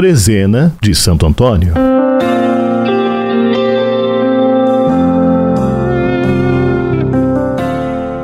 [0.00, 1.74] Trezena de Santo Antônio.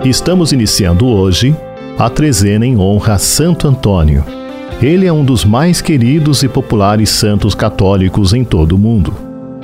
[0.02, 1.54] Estamos iniciando hoje
[1.98, 4.24] a trezena em honra a Santo Antônio.
[4.80, 9.12] Ele é um dos mais queridos e populares santos católicos em todo o mundo.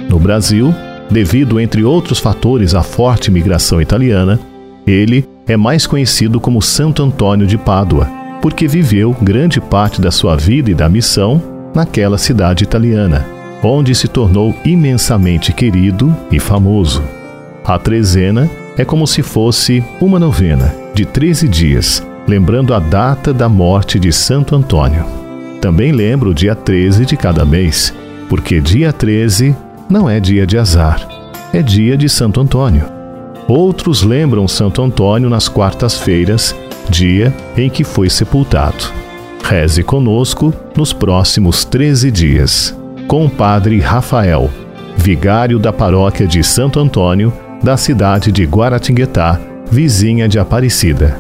[0.07, 0.75] No Brasil,
[1.11, 4.39] devido, entre outros fatores, à forte migração italiana,
[4.87, 8.07] ele é mais conhecido como Santo Antônio de Pádua,
[8.43, 13.27] porque viveu grande parte da sua vida e da missão naquela cidade italiana,
[13.63, 17.03] onde se tornou imensamente querido e famoso.
[17.65, 23.49] A trezena é como se fosse uma novena de 13 dias, lembrando a data da
[23.49, 25.05] morte de Santo Antônio.
[25.61, 27.95] Também lembro o dia 13 de cada mês,
[28.29, 29.55] porque dia 13
[29.89, 31.07] não é dia de azar,
[31.53, 32.85] é dia de Santo Antônio.
[33.47, 36.55] Outros lembram Santo Antônio nas quartas-feiras,
[36.89, 39.02] dia em que foi sepultado.
[39.43, 42.75] Reze conosco nos próximos 13 dias,
[43.07, 44.49] com o Padre Rafael,
[44.97, 49.39] vigário da paróquia de Santo Antônio, da cidade de Guaratinguetá,
[49.71, 51.19] vizinha de Aparecida.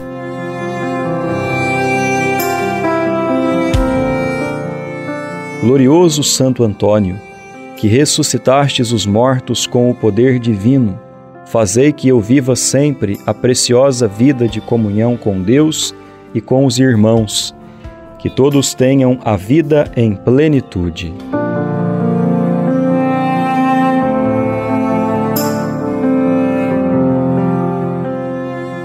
[5.61, 7.19] Glorioso Santo Antônio,
[7.77, 10.99] que ressuscitastes os mortos com o poder divino,
[11.45, 15.95] fazei que eu viva sempre a preciosa vida de comunhão com Deus
[16.33, 17.55] e com os irmãos
[18.23, 21.13] que todos tenham a vida em plenitude.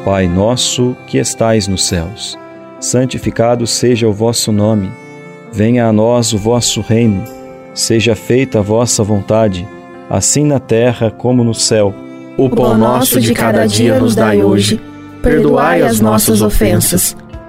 [0.04, 2.36] Pai nosso que estais nos céus,
[2.80, 4.90] santificado seja o vosso nome.
[5.54, 7.24] Venha a nós o vosso reino.
[7.76, 9.68] Seja feita a vossa vontade,
[10.10, 11.94] assim na terra como no céu.
[12.36, 14.82] O pão nosso de cada dia nos dai hoje.
[15.22, 17.16] Perdoai as nossas ofensas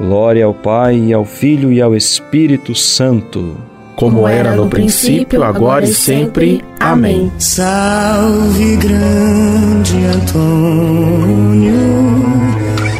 [0.00, 3.54] Glória ao Pai, e ao Filho e ao Espírito Santo.
[3.94, 6.64] Como era no princípio, agora e sempre.
[6.80, 7.30] Amém.
[7.38, 11.74] Salve, grande Antônio,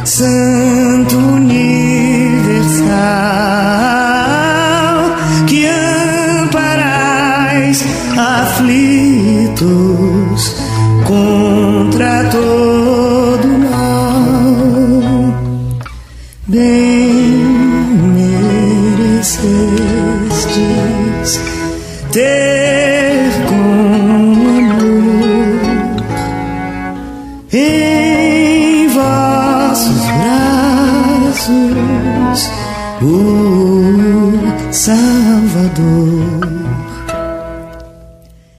[0.05, 1.65] Santo Universal,
[5.47, 5.65] que
[6.43, 7.83] amparais
[8.15, 9.55] aflitos
[11.07, 12.70] contra todo
[27.53, 30.05] em vossos
[31.37, 31.71] braços
[33.01, 34.33] o
[34.71, 36.40] Salvador.